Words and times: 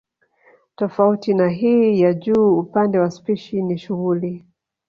Tofauti 0.75 1.33
na 1.33 1.49
hii 1.49 1.99
ya 2.01 2.13
juu 2.13 2.59
upande 2.59 2.99
wa 2.99 3.11
spishi 3.11 3.61
ni 3.63 3.77
shughuli 3.77 4.45